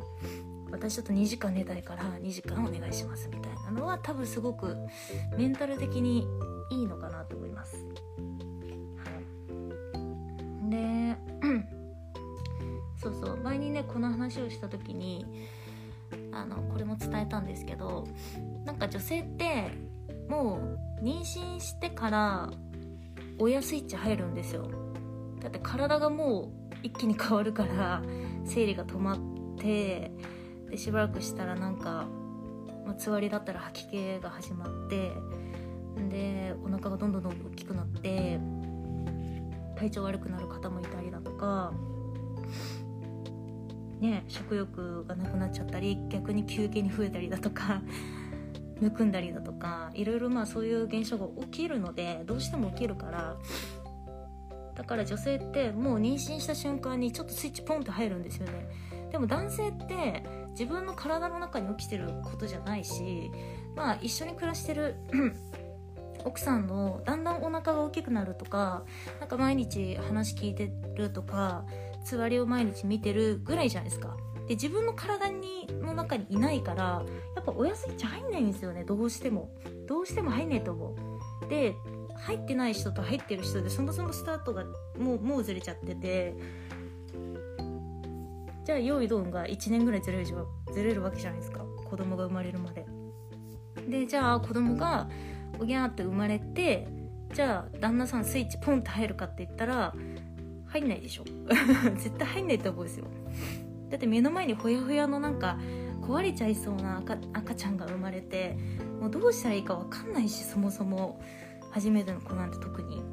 [0.70, 4.76] 私ちょっと2時間寝たいから2時間お願いしますみたいなのは多分すごく
[5.38, 6.28] メンタル的に
[6.70, 7.78] いいのかなと思います。
[7.78, 9.10] は
[10.68, 11.16] い、で
[13.14, 13.38] そうそう。
[13.38, 15.26] 前にねこの話をした時に
[16.32, 18.08] あのこれも伝えたんですけど
[18.66, 19.72] なんか女性って
[20.30, 22.50] もう妊娠してから
[23.40, 24.70] 親スイッチ入るんですよ。
[25.42, 28.02] だって体がもう一気に変わるから
[28.46, 29.18] 生理が止まっ
[29.58, 30.12] て
[30.70, 32.08] でしばらくしたらなんか、
[32.86, 35.12] ま、つわりだったら吐き気が始まって
[36.10, 38.40] でお腹がどんどんどんどん大きくなって
[39.78, 41.72] 体調悪くなる方もいたりだとか
[44.00, 47.82] ね食欲がなくなっちゃったり逆に休憩に増えたりだとか
[48.80, 53.38] むくんだりだとかいろいろまあそういう現象が起きるのでどうしても起きるから
[54.76, 58.70] だから女性ってもう妊娠した瞬間にちょっとスイッチポンって入るんですよね。
[59.12, 63.32] でも男性って自分の体の中に起きてることじゃないし
[63.76, 64.96] まあ一緒に暮らしてる
[66.26, 68.84] 奥さんのだんだんお腹が大きくなるとか
[69.20, 71.66] なんか毎日話聞いてるとか
[72.08, 74.16] つわりを毎日見てるぐらいじゃないですか。
[74.48, 77.04] で自分の体にの中にいないから
[77.36, 78.86] やっぱ親スイッチ入んないんですよね。
[78.86, 79.50] どうしても。
[79.88, 80.96] どうしても入んないと思
[81.44, 81.50] う。
[81.50, 81.76] で
[82.16, 84.64] 入ってない人と入ってる人でそもそもスタートが
[84.98, 86.36] もうもうずれちゃってて。
[88.64, 91.66] じゃあ用意ドンが1年ぐらいずれるずれるわけじゃないですか。
[91.90, 92.86] 子供が生まれるまで。
[93.88, 95.10] でじゃあ子供が
[95.60, 96.88] おぎゃーって生まれて
[97.34, 99.94] じゃあ旦那さんスイッチポンって入るかって言ったら
[100.68, 101.24] 入んないでしょ。
[101.96, 103.06] 絶対入んないと思うんですよ。
[103.90, 105.58] だって目の前にほやほやのなんか
[106.02, 108.58] 壊れちゃいそうな赤赤ちゃんが生まれて
[109.00, 111.22] もうどうしたらいいか分かんないしそもそも
[111.72, 113.04] 初めての子なんて特に。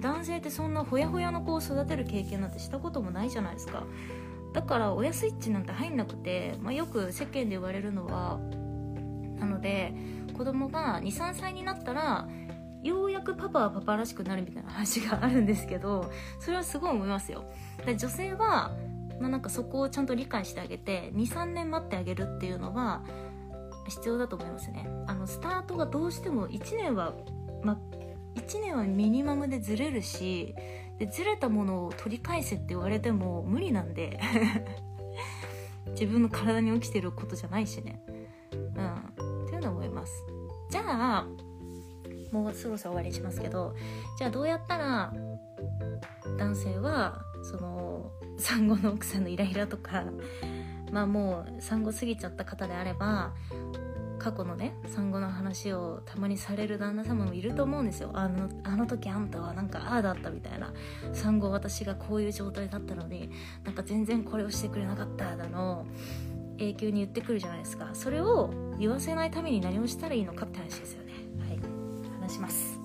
[0.00, 3.84] 男性ってそんなほやほやの子を育てる経験なんてしたこともないじゃないですか。
[4.52, 8.38] だから親スイッチなんて入んなくて、まあ、よく世間で言われるのは
[9.38, 9.94] なので
[10.36, 12.28] 子供が23歳になったら
[12.86, 17.44] ようやくパパはパパらしくなるみたいな話があるんですけどそれはすごい思いますよ。
[17.84, 18.76] で女性は、
[19.20, 23.02] まあ、なんかそこをちゃんと理解してあげて23年待ってあげるっていうのは
[23.88, 24.88] 必要だと思いますね。
[25.06, 27.14] あのスタートがどうしても1年は、
[27.62, 27.78] ま
[28.34, 30.54] 1年はミニマムでずれるし
[30.98, 34.20] でずれたものを取り返せって言われても無理なんで。
[35.92, 38.02] 自分の体に起きてることじゃないしね。
[38.52, 39.44] うん。
[39.44, 40.12] っていうのは思います。
[40.70, 41.26] じゃあ
[42.36, 43.74] もうそろそろ終わりにしますけど
[44.18, 45.12] じゃあどうやったら
[46.38, 50.04] 男性はその産後の奥さんのイライラとか
[50.92, 53.32] まあもう産後過ぎちゃった方であれば
[54.18, 58.10] 過去のね産後の話をたまにされる旦那様もいると思うんですよ。
[58.14, 60.72] あのあの時あんたはなんかああだったみたいな。
[61.12, 63.30] 産後私がこういう状態だったのに
[63.64, 65.86] なんか全然これをしてくれなかっただの
[66.58, 67.90] 永久に言ってくるじゃないですか。
[67.92, 71.05] それを言わせないために何をしたらいいのかって話ですよね。
[72.26, 72.78] 話します。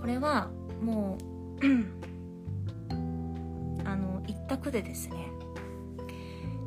[0.00, 0.48] これは
[0.82, 1.18] も
[1.62, 1.64] う
[3.84, 5.28] あの一択でですね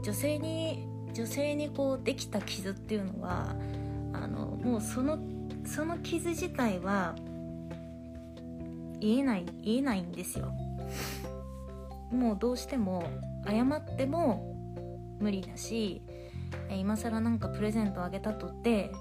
[0.04, 3.56] 女性に女性にこうできた傷っていうのは
[4.13, 5.19] あのもうその
[5.65, 7.15] その傷自体は
[9.00, 10.54] 言えない言えないんですよ。
[12.12, 13.04] もうどうしても
[13.46, 14.56] 謝っても
[15.19, 16.04] 無理だし
[16.69, 18.91] 今更なんかプレゼントあげたとって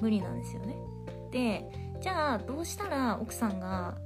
[0.00, 0.76] 無理なんですよね。
[1.30, 3.96] でじゃあどうしたら奥さんが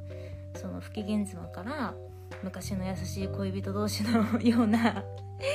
[0.55, 1.95] その不機嫌妻から
[2.43, 5.05] 昔の優しい恋人同士のような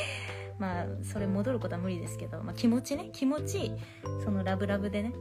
[0.57, 3.71] まあそれ戻ることは無理ですけど、まあ、気持ちね気持ち
[4.23, 5.13] そのラブラブでね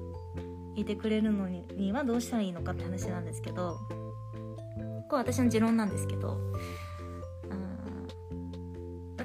[0.76, 3.79] いてくれるのにはどうしたらいいのかって話なんですけど
[5.09, 6.38] これ私の持論なんですけど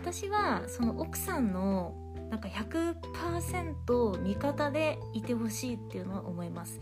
[0.02, 1.94] 私はその奥さんの
[2.32, 6.80] なんか100%味方でいてほしいっていうのは思います。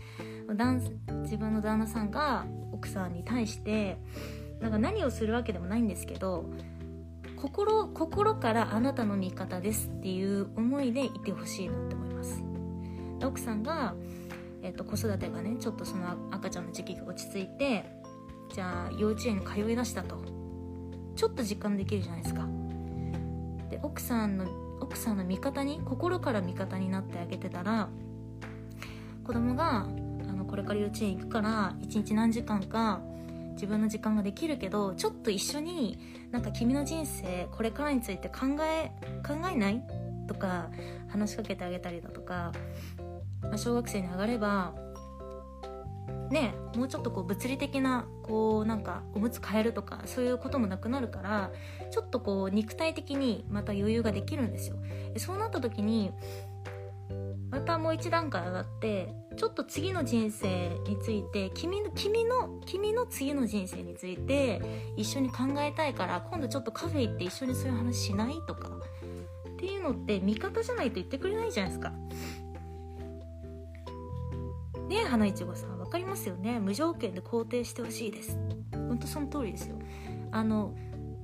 [1.22, 3.98] 自分の旦那さんが奥さんに対して
[4.60, 6.44] なんか何をするわけでもないんですけど
[7.36, 12.44] 心心からあなたの味方ですっていう思いでいてほしいなって思います。
[13.24, 13.94] 奥さんが、
[14.62, 17.84] えーと、子育てがねちょっとその赤ちゃんの時期が落ち着いて
[18.54, 20.16] じゃあ幼稚園に通いだしたと。
[21.16, 22.46] ちょっと実感できるじゃないですか。
[23.68, 27.88] で奥さんの奥さんの味方に心から味方になってあげてたら
[29.22, 33.00] 子供があのこれから幼稚園行くから一日何時間か
[33.52, 38.90] 自分の時間ができるけどちょっと一緒になんか君の人生これからについて考え
[39.24, 39.80] 考えない？
[40.26, 40.70] とか
[41.08, 42.52] 話しかけてあげたりだとか、
[43.42, 44.74] まあ、小学生に上がれば
[46.30, 51.50] ねもうちょっとこう物理的なこうなんかおむつ替えるとかそういうこともなくなるから
[51.90, 54.76] ちょっとこう肉体的にまた余裕ができるんですよ。
[55.16, 56.12] そうなった時に
[57.50, 64.62] またもう一段階上がってちょっと次の人生について君の君の君の次の人生について
[64.96, 68.70] 一緒に考えたいから今度ちょっとカフェ行って一緒にそういう話しないとか
[69.48, 71.90] っていうのって味方じゃないと言ってくれないじゃないですか。
[74.88, 75.79] ねえ花いちごさん。
[75.90, 76.58] かりますよね。
[76.60, 78.38] 無条件で肯定してほしいです。
[78.72, 79.76] ほんとその通りですよ。
[80.30, 80.74] あの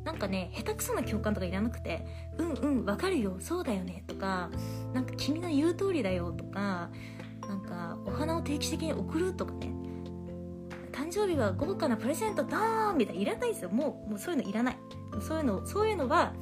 [0.05, 2.07] なんかね下手くそな共感とかいらなくて
[2.39, 4.51] 「うんうんわかるよそうだよね」とか
[4.95, 6.91] 「なんか君の言う通りだよ」とか
[7.49, 9.73] なんかお花を定期的に送るとかね
[10.93, 13.71] 誕生日は豪華なプレゼントだーみたいないらないですよ。
[13.71, 14.79] もうもうそういうのいらない。
[15.21, 16.33] そういうのそういうのは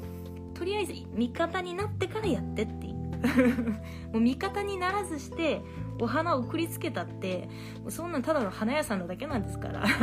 [0.52, 2.86] とりあえず味方になってからやってって
[4.12, 5.62] もう味方にならずして
[6.00, 7.48] お花を送りつけたって
[7.80, 9.84] もうそんなんただの花屋さんのだけなんですから。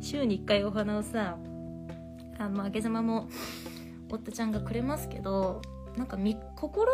[0.00, 1.38] 週に1回お花をさ
[2.38, 3.28] あのあげざまも
[4.10, 5.62] 夫ちゃんがくれますけど
[5.96, 6.90] なんかみ心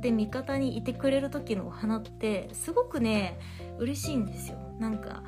[0.00, 3.38] で味方にいてくれる時のお花ってすごくね
[3.78, 4.58] 嬉しいんですよ。
[4.78, 5.22] なんか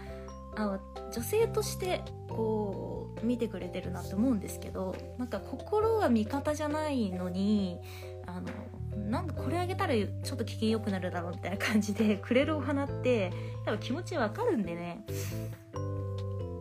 [0.57, 0.81] あ
[1.13, 7.81] 女性としてこう見てくれてるなって思うんですけどなんか心は味方じゃないのに
[8.29, 13.33] あのなんかこれあげたらちょっと機嫌良くなるだろうみたいな感じで くれるお花って
[13.65, 15.05] やっぱ気持ちわかるんでね。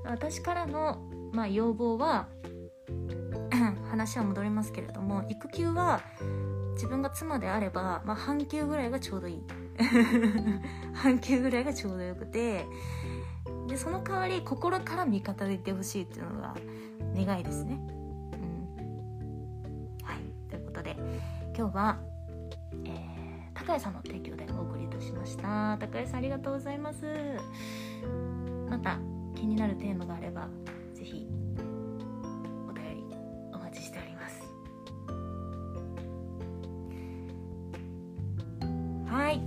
[0.06, 1.02] 私からの、
[1.34, 2.30] まあ、要望は
[3.92, 6.00] 話は戻りますけれども育休は
[6.76, 9.44] 自分が妻であれば、まあ、半休ぐらいがちょうどいい。
[10.96, 12.66] 半休ぐらいがちょうどよくて
[13.68, 16.56] でその代わり心から味方でいてほしいっていうのが
[17.14, 17.74] 願いですね。
[17.74, 18.36] う
[20.04, 20.20] ん、はい。
[20.50, 21.37] ということで。
[21.58, 21.98] 今日は、
[22.86, 23.00] えー、
[23.56, 25.76] 高谷さんの提供でお送りいたしました。
[25.80, 27.08] 高谷さんありがとうございます。
[28.70, 29.00] また
[29.34, 30.48] 気になるテーマがあれば
[30.94, 31.28] ぜひ
[32.70, 33.16] お便り
[33.52, 34.40] お待ちしております。
[39.12, 39.42] はい。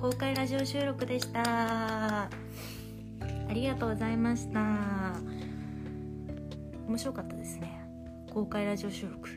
[0.00, 2.22] 公開ラジオ収録でした。
[2.22, 2.28] あ
[3.52, 4.60] りがとうございました。
[6.86, 7.69] 面白かったですね
[8.30, 9.28] 公開ラジオ収録。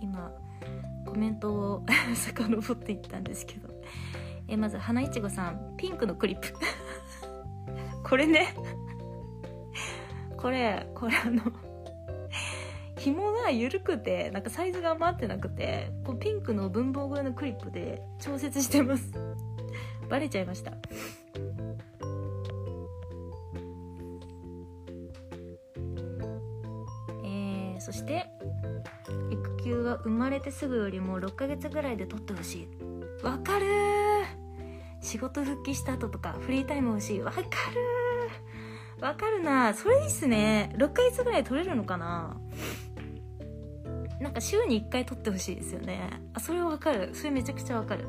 [0.00, 0.32] 今
[1.06, 1.86] コメントを
[2.16, 3.68] 遡っていったんですけど。
[4.48, 6.48] えまず花いちごさんピンクのクリップ。
[8.02, 8.54] これね。
[10.36, 11.42] これこれあの
[12.96, 19.12] 紐が緩くてなんかサイズが余ってなくてこうピンクの文房具のクリップで調節してます。
[20.08, 20.72] バレちゃいました。
[27.90, 28.30] そして
[29.32, 32.68] 育休は生まれてすぐよりも6ヶ月ぐらいで取ってほし
[33.22, 33.24] い。
[33.24, 33.66] わかる
[35.00, 37.20] 仕事復帰した後とかフリータイム欲しい。
[37.20, 37.46] わかる
[39.00, 39.74] わかるな。
[39.74, 40.72] それいいっすね。
[40.76, 42.36] 6ヶ月ぐらい取れるのかな。
[44.20, 46.22] なんか週に1回取ってほしいですよね。
[46.32, 47.10] あそれはわかる。
[47.12, 48.06] それめちゃくちゃわかる。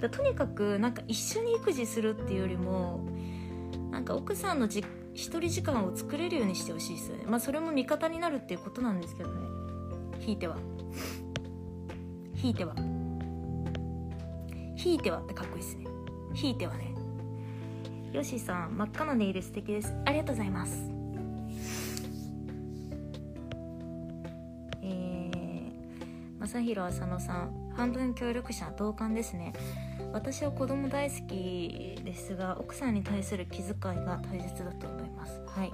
[0.00, 3.00] だとにかくなんか一緒に育児するっていうよりも
[3.90, 4.84] なんか奥さんのじ
[5.18, 7.24] 一人時間を作れるようにしてほしいですね。
[7.26, 9.48] まあそれも味方になるっていうことなんですけどね。
[10.20, 10.56] ひいては。
[12.36, 12.72] ひいては。
[14.76, 15.86] ひいてはってかっこいいですね。
[16.34, 16.94] ひいてはね。
[18.12, 19.92] よしさん真っ赤なネイル素敵です。
[20.06, 20.88] ありがとうございます。
[24.82, 29.52] えー、正弘浅野さん半分協力者同感ですね。
[30.12, 35.42] 私は子供大好きですが奥さんに対する気遣いが大切だと思います。
[35.46, 35.72] はい。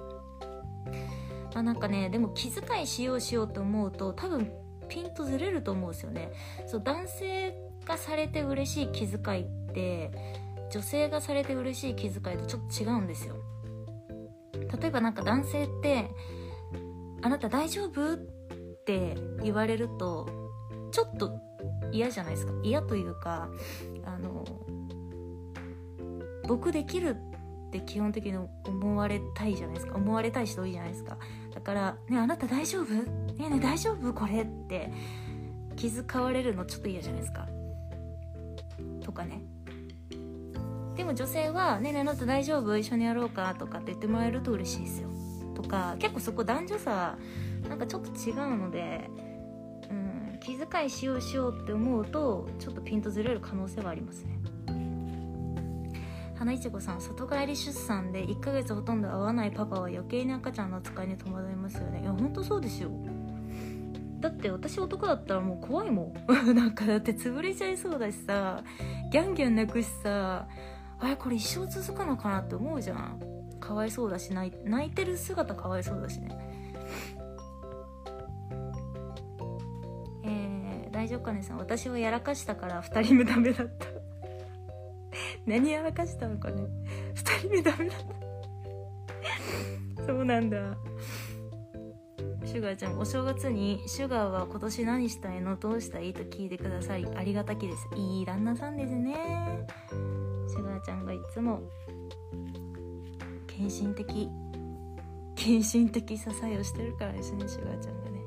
[1.54, 4.50] まあなんかねでも気遣いしようしようと思うと多分
[4.88, 6.32] ピンとずれると思うんですよね。
[6.66, 7.54] そう男性
[7.86, 10.10] がされて嬉しい気遣いって
[10.70, 13.36] 女性がされて嬉しい気遣いとちょっと違うんですよ。
[14.80, 16.10] 例えばなんか男性って
[17.22, 18.16] 「あなた大丈夫?」っ
[18.84, 20.26] て言われると
[20.90, 21.38] ちょっと
[21.92, 22.52] 嫌じゃないですか。
[22.62, 23.48] 嫌というか
[24.24, 24.44] の
[26.48, 27.16] 僕できる
[27.68, 29.96] って基本的に思われたいじゃないですか。
[29.96, 31.16] 思われたい人多いじゃないですか。
[31.54, 32.92] だから「ねあなた大丈夫？
[32.92, 33.04] ね
[33.38, 34.12] えねえ大丈夫？
[34.12, 34.92] これ」って
[35.76, 37.48] 気遣われるのちょっと嫌じゃないですか。
[39.02, 39.42] とかね。
[40.96, 42.76] でも女性は「ねえねえあなた大丈夫？
[42.76, 45.08] 一緒にやろうか」とかって言ってもらえると嬉しいですよ。
[45.54, 47.16] とか結構そこ男女差
[47.68, 49.08] なんかちょっと違うので、
[50.44, 54.38] 気遣いしようしようって思うとちょっとピンとずれる可能性はありますね。
[56.36, 62.02] 花いちごさん里帰り出産で1ヶ月ほとんど会わないパパは余計に赤ちゃんの扱いに戸惑いますよね。
[62.02, 62.90] いやほんとそうですよ。
[64.20, 66.14] だって私男だったらもう怖いもん。
[66.54, 68.62] なんかだって潰れちゃいそうだしさ
[69.10, 70.46] ギャンギャン泣くしさ
[70.98, 73.18] あれこれ一生続くのかなって思うじゃん。
[73.60, 74.50] かわいそうだし泣
[74.86, 76.43] いてる姿かわいそうだしね。
[81.14, 83.86] えー、大丈夫かねさん私はやらかしたから2人目ダメだった。
[85.46, 86.64] 何やらかしたのかね。
[87.14, 87.98] 2人目ダメだっ
[89.96, 90.04] た。
[90.06, 90.76] そうなんだ。
[92.44, 95.56] シュガーちゃんお正月に「シュガーは今年何したいの？
[95.56, 97.88] どうしたい?」と聞いてくださりありがたきです。
[97.96, 99.66] いい旦那さんですね。
[100.48, 101.62] シュガーちゃんがいつも
[103.46, 104.28] 献身的
[105.36, 108.20] 献身的支えをしてるからですねシュガーちゃんがね。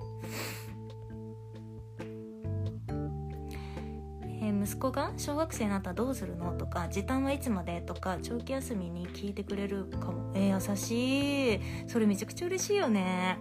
[4.61, 6.51] 息子が小学生になったらどうするの？
[6.53, 7.81] とか時短はいつまで？
[7.81, 10.31] とか長期休みに聞いてくれるかも。
[10.35, 11.59] えー、優しい。
[11.87, 13.37] それめちゃくちゃ嬉しいよね。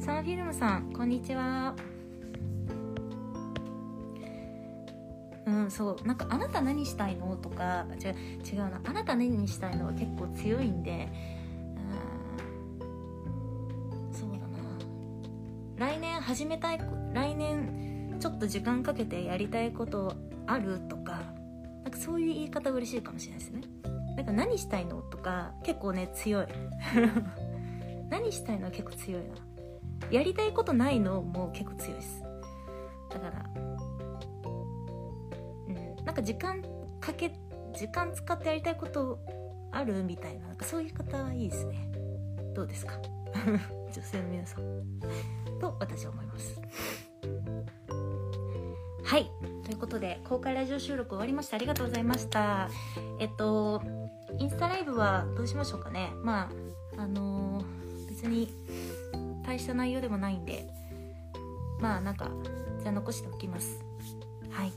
[0.00, 1.74] サンフィルムさんこんにちは。
[5.46, 6.06] うんそう。
[6.06, 7.36] なんかあなた何したいの？
[7.36, 8.14] とか違う
[8.44, 8.80] 違うな。
[8.84, 11.08] あなた何したいのは結構強いんで。
[14.12, 14.46] そうだな。
[15.76, 16.80] 来年始めたい
[17.12, 20.14] 来年ちょっと時間かけてやりたいこと
[20.46, 21.22] あるとか
[21.82, 23.62] なんかそういう言い方嬉しいかもしれないですね。
[24.16, 26.46] なんか何したいのとか結構ね強い。
[28.10, 29.34] 何したいのは結構強いな。
[30.10, 32.22] やりたいことないのも結構強いです。
[33.10, 33.50] だから
[35.68, 36.62] うんなんか時間
[37.00, 37.32] かけ
[37.76, 39.18] 時間使ってやりたいこと
[39.72, 41.90] あるみたいななんかそういう方はいいですね。
[42.54, 42.94] どうですか？
[43.92, 44.64] 女性の皆さん。
[45.60, 46.60] と私は思います。
[49.14, 49.30] はい。
[49.64, 51.54] ということで公開ラジオ収録終わりました。
[51.54, 52.68] ありがとうございました。
[53.20, 53.80] えっと
[54.40, 56.10] インスタライブはどうしましょうかね。
[56.24, 56.50] ま
[56.98, 58.52] ああのー、別に
[59.46, 60.68] 大した内容でもないんで。
[61.78, 62.28] まあなんか
[62.80, 63.84] じゃあ残しておきます。
[64.50, 64.72] はい。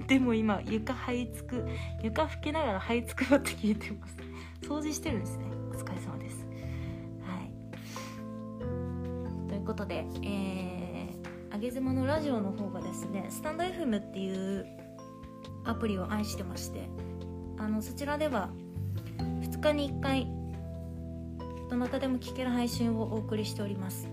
[0.08, 1.68] でも今床這いつく
[2.02, 4.16] 床拭きながら這いつくばって聞いてます。
[4.62, 5.45] 掃除してるんですね。
[11.76, 14.66] 妻のラジオの方がですねスタンド FM っていう
[15.66, 16.88] アプリを愛してまして
[17.58, 18.48] あのそちらでは
[19.18, 20.26] 2日に1回
[21.68, 24.08] どなたでも聞ける配信をお送りしております。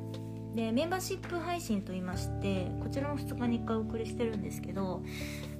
[0.55, 5.01] でメンバーシップ配信といいましてこちらも2日に1回お送りしてるんですけど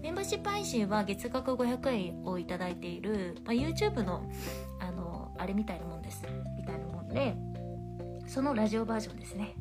[0.02, 4.30] メンバーシップ配信は月額500円を頂いている、まあ、YouTube の
[4.82, 6.22] あのあれみたいなもんです。
[6.58, 7.38] みたいなもんで
[8.28, 9.56] そのラジオバージョンですね。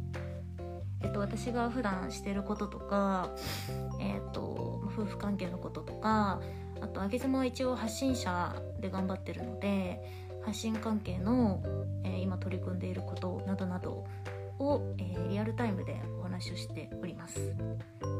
[1.03, 3.31] えっと、私が普段してることとか、
[4.01, 6.41] えっと、夫婦関係のこととか
[6.81, 10.01] あとあげ妻は一応発信者で頑張ってるので
[10.45, 11.63] 発信関係の、
[12.05, 14.05] えー、今取り組んでいることなどなど
[14.59, 17.55] を、えー、リアルタイムでお話をしております。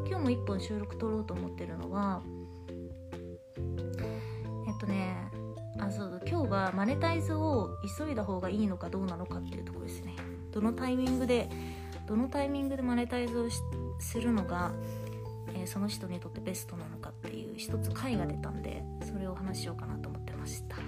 [0.09, 2.23] 今日も1本収録撮ろうと思ってるのは
[4.67, 5.17] えっとね
[5.79, 10.15] あそう今日はマネタイズを急いだ方がいいのかどうなのかっていうところですね。
[10.53, 11.49] どのタイミングで
[12.07, 13.49] どのタイミングでマネタイズを
[13.99, 14.73] するのが、
[15.55, 20.77] えー、その人にとってベストなのかっていう一つ回が出たんでそれをお話しようかなと思ってました。
[20.77, 20.85] はい。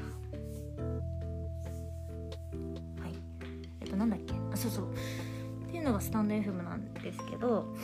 [3.80, 4.34] えっとなんだっけ？
[4.52, 4.92] あそうそう。
[4.92, 7.74] っていうのがスタンド FM なんですけど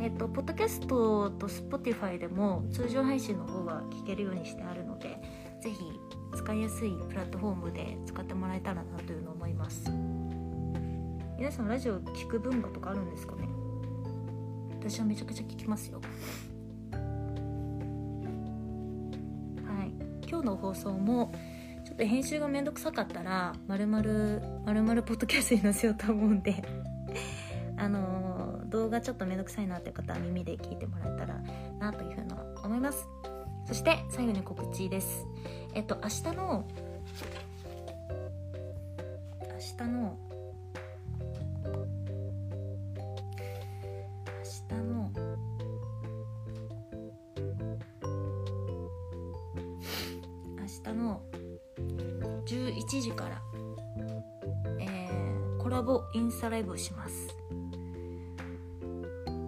[0.00, 5.20] えっとポッドキャストと Spotify でも通常配信の方は聞けるようにしてあるので
[5.60, 5.76] 是非
[6.36, 9.90] 使いやすいプラットフォームで使ってもらえたらなというのを思います。
[11.38, 13.48] 皆さんラジオ聞く文化とかあるんですかね？
[14.80, 16.00] 私はめちゃくちゃ聞きますよ。
[16.90, 16.98] は
[19.84, 19.92] い。
[20.28, 21.32] 今日の放送も
[21.86, 26.60] ちょっと編集がめんどくさかったらまるまるまるまるポッドキャストに載せようと思うんで
[27.78, 31.40] あのー、動画ちょっとめんどくさいなって方は耳で聞いてもらえたら
[31.78, 32.32] なというふうに
[32.64, 33.06] 思います。
[33.64, 35.24] そして最後に告知です。
[35.72, 36.64] えっと明日の
[39.78, 40.18] 明日の
[56.78, 57.36] します。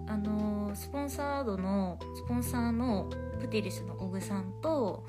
[0.07, 3.09] あの、スポンサードのスポンサーの
[3.39, 5.03] プティリスの小具さんと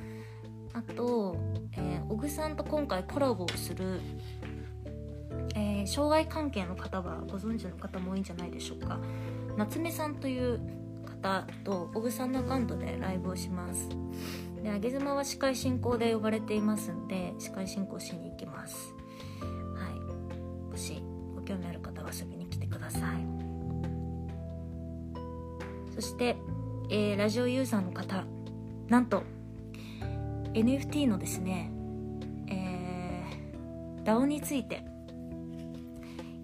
[0.74, 1.36] あと、
[1.76, 4.00] えー、小具さんと今回コラボをする、
[5.54, 8.98] えー、障害関係の方はご存知の方も多いんじゃないでしょうか。
[9.56, 10.58] 夏目さんという
[11.22, 13.88] 方と小具さんのアカウントでライブをします。
[14.62, 18.94] で上げ妻は司会進行で呼ばれていますんで司会進行しに行きます。
[19.74, 20.70] はい。
[20.70, 21.02] もし
[21.34, 23.02] ご興味ある方は遊びに来てください。
[25.94, 26.36] そして、
[26.90, 28.24] えー、ラジオユーザーの方。
[28.88, 29.22] なんと
[30.52, 31.70] NFT のですね
[32.48, 34.92] えー、DAO について。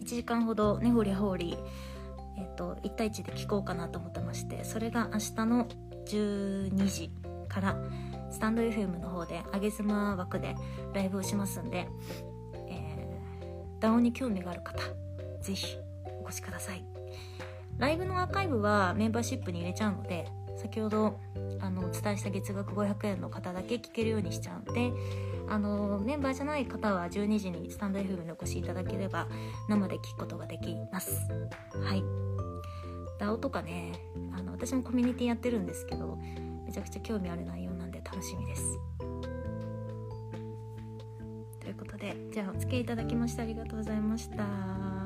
[0.09, 1.59] 1時間ほど根掘り葉掘り
[2.39, 5.69] えっ、ー、と1対1で聞こうかなと思ってましてそれが明日の
[6.07, 7.11] 12時
[7.47, 7.77] から
[8.31, 10.55] スタンド FM の方であげ妻枠で
[10.95, 11.89] ライブをしますんで、
[12.69, 14.83] えー、DAO に興味がある方
[15.49, 15.79] ぜひ
[16.23, 16.85] お越しください。
[17.79, 20.29] ライブのアーカイブはメンバーシップに入れちゃうので
[20.59, 21.19] 先ほど
[21.61, 24.93] あのお伝えした月額500円の方だけ聞けるようにしちゃうので
[25.49, 29.27] あのメンバーじゃない方は12時にスタンド FM にお越しいただければ
[29.69, 31.17] 生で聞くことができます。
[31.83, 32.03] はい。
[33.19, 33.93] DAO とかね
[34.37, 36.19] あの私もコミュニティやってるんですけど
[36.67, 38.79] めちゃくちゃ興味ある内容なんで楽しみです。
[41.61, 44.98] ということでじゃあお付き合いいただきましてありがとうございました。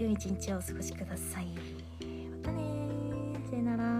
[0.00, 1.46] 良い一日をお過ごしください。
[2.30, 2.62] またね
[3.50, 3.99] さよなら。